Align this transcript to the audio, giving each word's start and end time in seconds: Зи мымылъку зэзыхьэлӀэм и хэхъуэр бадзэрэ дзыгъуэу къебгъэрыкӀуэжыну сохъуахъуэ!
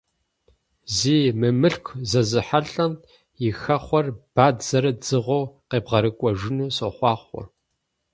Зи 0.95 1.15
мымылъку 1.39 1.95
зэзыхьэлӀэм 2.09 2.93
и 3.47 3.49
хэхъуэр 3.59 4.07
бадзэрэ 4.33 4.91
дзыгъуэу 4.99 5.51
къебгъэрыкӀуэжыну 5.69 6.73
сохъуахъуэ! 6.77 7.43